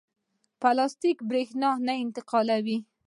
[0.61, 2.77] پلاستیک برېښنا نه انتقالوي.